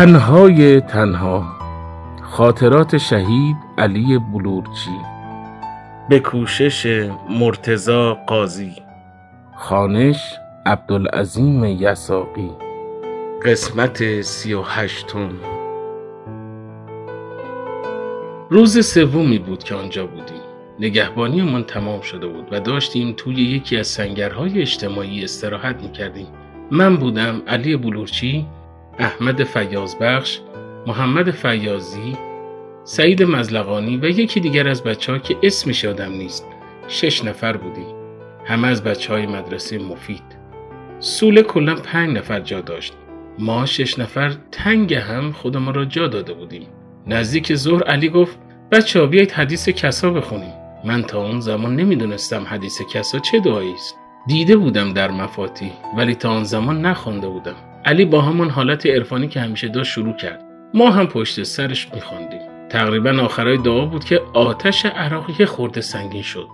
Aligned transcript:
تنهای 0.00 0.80
تنها 0.80 1.44
خاطرات 2.22 2.98
شهید 2.98 3.56
علی 3.78 4.18
بلورچی. 4.18 4.98
به 6.08 6.20
کوشش 6.20 7.06
مرتزا 7.30 8.14
قاضی. 8.14 8.72
خانش 9.56 10.34
عبدالعظیم 10.66 11.64
یساقی. 11.64 12.50
قسمت 13.44 14.20
سی 14.20 14.54
و 14.54 14.62
هشتم. 14.62 15.30
روز 18.50 18.86
سومی 18.86 19.38
بود 19.38 19.64
که 19.64 19.74
آنجا 19.74 20.06
بودیم. 20.06 20.42
نگهبانیمان 20.78 21.64
تمام 21.64 22.00
شده 22.00 22.26
بود 22.26 22.48
و 22.52 22.60
داشتیم 22.60 23.14
توی 23.16 23.34
یکی 23.34 23.76
از 23.76 23.86
سنگرهای 23.86 24.60
اجتماعی 24.60 25.24
استراحت 25.24 25.82
می‌کردیم. 25.82 26.26
من 26.70 26.96
بودم 26.96 27.42
علی 27.46 27.76
بلورچی 27.76 28.46
احمد 29.00 29.44
فیازبخش 29.44 30.40
محمد 30.86 31.30
فیازی 31.30 32.16
سعید 32.84 33.22
مزلقانی 33.22 33.96
و 33.96 34.04
یکی 34.04 34.40
دیگر 34.40 34.68
از 34.68 34.82
بچه 34.82 35.18
که 35.18 35.36
اسمش 35.42 35.84
یادم 35.84 36.12
نیست. 36.12 36.46
شش 36.88 37.24
نفر 37.24 37.56
بودیم 37.56 37.94
همه 38.44 38.68
از 38.68 38.84
بچه 38.84 39.12
های 39.12 39.26
مدرسه 39.26 39.78
مفید. 39.78 40.22
سوله 40.98 41.42
کلا 41.42 41.74
پنج 41.74 42.16
نفر 42.16 42.40
جا 42.40 42.60
داشت. 42.60 42.94
ما 43.38 43.66
شش 43.66 43.98
نفر 43.98 44.34
تنگ 44.52 44.94
هم 44.94 45.32
خودمان 45.32 45.74
را 45.74 45.84
جا 45.84 46.06
داده 46.06 46.32
بودیم. 46.32 46.66
نزدیک 47.06 47.54
ظهر 47.54 47.82
علی 47.82 48.08
گفت 48.08 48.38
بچه 48.72 49.00
ها 49.00 49.06
بیایید 49.06 49.32
حدیث 49.32 49.68
کسا 49.68 50.10
بخونیم. 50.10 50.52
من 50.84 51.02
تا 51.02 51.24
اون 51.24 51.40
زمان 51.40 51.76
نمی‌دونستم 51.76 52.44
حدیث 52.44 52.82
کسا 52.82 53.18
چه 53.18 53.40
دعایی 53.40 53.74
است 53.74 53.96
دیده 54.26 54.56
بودم 54.56 54.92
در 54.92 55.10
مفاتیح 55.10 55.72
ولی 55.96 56.14
تا 56.14 56.30
آن 56.30 56.44
زمان 56.44 56.86
نخوانده 56.86 57.28
بودم. 57.28 57.69
علی 57.84 58.04
با 58.04 58.20
همون 58.20 58.50
حالت 58.50 58.86
عرفانی 58.86 59.28
که 59.28 59.40
همیشه 59.40 59.68
داشت 59.68 59.92
شروع 59.92 60.16
کرد 60.16 60.44
ما 60.74 60.90
هم 60.90 61.06
پشت 61.06 61.42
سرش 61.42 61.88
میخواندیم 61.94 62.40
تقریبا 62.68 63.22
آخرای 63.22 63.58
دعا 63.58 63.84
بود 63.84 64.04
که 64.04 64.20
آتش 64.32 64.86
عراقی 64.86 65.44
خورده 65.44 65.80
سنگین 65.80 66.22
شد 66.22 66.48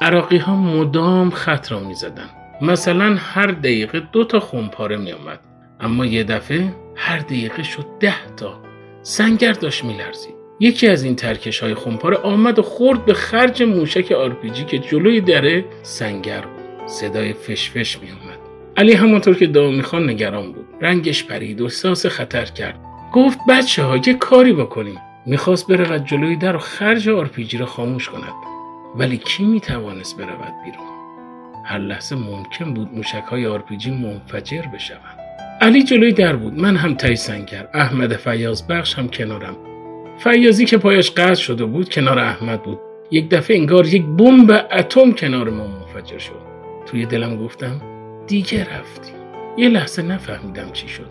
عراقی 0.00 0.36
ها 0.36 0.56
مدام 0.56 1.30
خط 1.30 1.72
را 1.72 1.80
می 1.80 1.94
زدن. 1.94 2.30
مثلا 2.62 3.16
هر 3.18 3.46
دقیقه 3.46 4.00
دو 4.00 4.24
تا 4.24 4.40
خونپاره 4.40 4.96
می 4.96 5.12
آمد. 5.12 5.40
اما 5.80 6.06
یه 6.06 6.24
دفعه 6.24 6.74
هر 6.96 7.18
دقیقه 7.18 7.62
شد 7.62 7.86
ده 8.00 8.34
تا 8.36 8.60
سنگر 9.02 9.52
داشت 9.52 9.84
می 9.84 9.96
لرزید. 9.96 10.34
یکی 10.60 10.88
از 10.88 11.02
این 11.02 11.16
ترکش 11.16 11.60
های 11.60 11.74
خونپاره 11.74 12.16
آمد 12.16 12.58
و 12.58 12.62
خورد 12.62 13.04
به 13.04 13.14
خرج 13.14 13.62
موشک 13.62 14.12
آرپیجی 14.12 14.64
که 14.64 14.78
جلوی 14.78 15.20
در 15.20 15.64
سنگر 15.82 16.40
بود 16.40 16.88
صدای 16.88 17.32
فشفش 17.32 17.98
می 17.98 18.10
آمد. 18.10 18.21
علی 18.76 18.92
همانطور 18.92 19.36
که 19.36 19.46
دعا 19.46 19.70
می‌خواند 19.70 20.10
نگران 20.10 20.52
بود. 20.52 20.66
رنگش 20.80 21.24
پرید 21.24 21.60
و 21.60 21.64
احساس 21.64 22.06
خطر 22.06 22.44
کرد. 22.44 22.80
گفت 23.12 23.38
بچه 23.48 23.82
ها 23.82 23.96
یه 23.96 24.14
کاری 24.14 24.52
بکنیم. 24.52 24.98
می‌خواست 25.26 25.66
برود 25.66 26.04
جلوی 26.04 26.36
در 26.36 26.56
و 26.56 26.58
خرج 26.58 27.08
آرپیجی 27.08 27.58
را 27.58 27.66
خاموش 27.66 28.08
کند. 28.08 28.32
ولی 28.96 29.16
کی 29.16 29.44
می‌توانست 29.44 30.16
برود 30.16 30.52
بیرون؟ 30.64 30.86
هر 31.64 31.78
لحظه 31.78 32.16
ممکن 32.16 32.74
بود 32.74 32.94
موشک 32.94 33.24
های 33.30 33.46
آرپیجی 33.46 33.90
منفجر 33.90 34.62
بشوند. 34.74 35.18
علی 35.60 35.82
جلوی 35.82 36.12
در 36.12 36.36
بود. 36.36 36.54
من 36.60 36.76
هم 36.76 36.94
ته 36.94 37.16
سنگر 37.16 37.68
احمد 37.74 38.16
فیاض 38.16 38.62
بخش 38.62 38.94
هم 38.94 39.08
کنارم. 39.08 39.56
فیاضی 40.18 40.64
که 40.64 40.78
پایش 40.78 41.10
قطع 41.10 41.34
شده 41.34 41.64
بود 41.64 41.88
کنار 41.88 42.18
احمد 42.18 42.62
بود. 42.62 42.78
یک 43.10 43.30
دفعه 43.30 43.56
انگار 43.56 43.86
یک 43.86 44.04
بمب 44.04 44.66
اتم 44.72 45.12
کنار 45.12 45.50
ما 45.50 45.66
منفجر 45.66 46.18
شد. 46.18 46.42
توی 46.86 47.06
دلم 47.06 47.36
گفتم 47.36 47.91
دیگه 48.26 48.60
رفتی 48.78 49.12
یه 49.56 49.68
لحظه 49.68 50.02
نفهمیدم 50.02 50.72
چی 50.72 50.88
شد. 50.88 51.08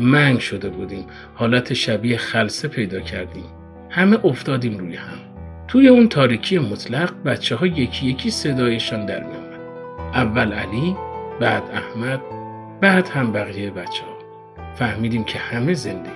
منگ 0.00 0.38
شده 0.38 0.68
بودیم. 0.68 1.06
حالت 1.34 1.72
شبیه 1.72 2.16
خلصه 2.16 2.68
پیدا 2.68 3.00
کردیم. 3.00 3.44
همه 3.90 4.24
افتادیم 4.24 4.78
روی 4.78 4.96
هم. 4.96 5.18
توی 5.68 5.88
اون 5.88 6.08
تاریکی 6.08 6.58
مطلق 6.58 7.22
بچه 7.24 7.56
ها 7.56 7.66
یکی 7.66 8.06
یکی 8.06 8.30
صدایشان 8.30 9.06
در 9.06 9.20
می 9.20 9.32
آمد. 9.32 9.60
اول 10.14 10.52
علی 10.52 10.96
بعد 11.40 11.62
احمد 11.72 12.20
بعد 12.80 13.08
هم 13.08 13.32
بقیه 13.32 13.70
بچه 13.70 14.02
ها 14.04 14.18
فهمیدیم 14.74 15.24
که 15.24 15.38
همه 15.38 15.74
زنده. 15.74 16.10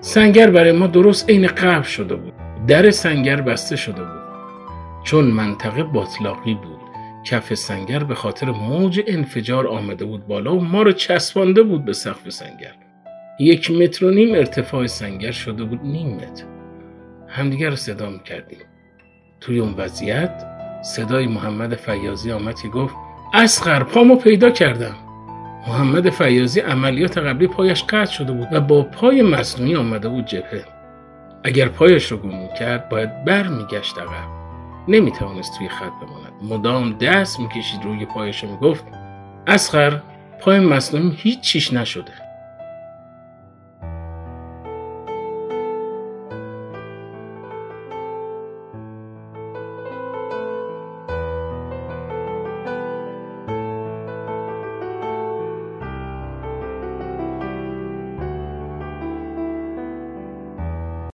سنگر 0.00 0.50
برای 0.50 0.72
ما 0.72 0.86
درست 0.86 1.30
عین 1.30 1.46
قبل 1.46 1.82
شده 1.82 2.14
بود. 2.14 2.32
در 2.66 2.90
سنگر 2.90 3.40
بسته 3.40 3.76
شده 3.76 4.02
بود. 4.02 4.20
چون 5.04 5.24
منطقه 5.24 5.82
باطلاقی 5.82 6.54
بود. 6.54 6.79
کف 7.30 7.54
سنگر 7.54 8.04
به 8.04 8.14
خاطر 8.14 8.50
موج 8.50 9.00
انفجار 9.06 9.66
آمده 9.66 10.04
بود 10.04 10.26
بالا 10.26 10.56
و 10.56 10.60
ما 10.60 10.82
رو 10.82 10.92
چسبانده 10.92 11.62
بود 11.62 11.84
به 11.84 11.92
سقف 11.92 12.28
سنگر. 12.28 12.72
یک 13.40 13.70
متر 13.70 14.04
و 14.04 14.10
نیم 14.10 14.34
ارتفاع 14.34 14.86
سنگر 14.86 15.30
شده 15.30 15.64
بود 15.64 15.80
نیم 15.82 16.16
متر. 16.16 16.44
همدیگر 17.28 17.70
رو 17.70 17.76
صدا 17.76 18.18
کردیم 18.18 18.58
توی 19.40 19.58
اون 19.58 19.74
وضعیت 19.76 20.44
صدای 20.82 21.26
محمد 21.26 21.74
فیازی 21.74 22.32
آمد 22.32 22.60
که 22.60 22.68
گفت 22.68 22.94
اسقر 23.34 23.82
پامو 23.82 24.16
پیدا 24.16 24.50
کردم. 24.50 24.96
محمد 25.68 26.10
فیازی 26.10 26.60
عملیات 26.60 27.18
قبلی 27.18 27.46
پایش 27.46 27.84
قطع 27.84 28.12
شده 28.12 28.32
بود 28.32 28.48
و 28.52 28.60
با 28.60 28.82
پای 28.82 29.22
مصنوعی 29.22 29.76
آمده 29.76 30.08
بود 30.08 30.24
جبهه. 30.24 30.64
اگر 31.44 31.68
پایش 31.68 32.12
رو 32.12 32.18
گم 32.18 32.48
کرد 32.58 32.88
باید 32.88 33.24
بر 33.24 33.48
میگشت 33.48 33.98
عقب. 33.98 34.39
نمی‌توانست 34.88 35.58
توی 35.58 35.68
خط 35.68 35.92
بماند. 36.02 36.32
مدام 36.42 36.92
دست 36.92 37.40
می‌کشید 37.40 37.84
روی 37.84 38.06
پایش 38.06 38.44
و 38.44 38.46
می‌گفت 38.46 38.84
اسخر 39.46 40.02
پای 40.40 40.60
مصنوعی 40.60 41.16
هیچ 41.16 41.40
چیش 41.40 41.72
نشده. 41.72 42.29